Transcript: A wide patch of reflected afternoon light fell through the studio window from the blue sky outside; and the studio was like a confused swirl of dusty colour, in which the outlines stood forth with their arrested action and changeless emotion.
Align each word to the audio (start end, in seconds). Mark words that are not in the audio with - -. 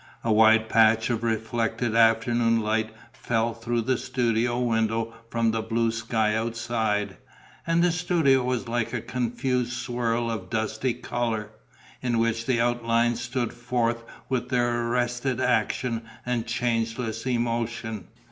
A 0.23 0.33
wide 0.33 0.67
patch 0.67 1.11
of 1.11 1.21
reflected 1.21 1.95
afternoon 1.95 2.59
light 2.61 2.89
fell 3.13 3.53
through 3.53 3.81
the 3.81 3.99
studio 3.99 4.57
window 4.59 5.13
from 5.29 5.51
the 5.51 5.61
blue 5.61 5.91
sky 5.91 6.33
outside; 6.35 7.17
and 7.67 7.83
the 7.83 7.91
studio 7.91 8.41
was 8.43 8.67
like 8.67 8.93
a 8.93 8.99
confused 9.01 9.73
swirl 9.73 10.31
of 10.31 10.49
dusty 10.49 10.95
colour, 10.95 11.51
in 12.01 12.17
which 12.17 12.47
the 12.47 12.59
outlines 12.59 13.21
stood 13.21 13.53
forth 13.53 14.03
with 14.27 14.49
their 14.49 14.87
arrested 14.87 15.39
action 15.39 16.01
and 16.25 16.47
changeless 16.47 17.27
emotion. 17.27 18.07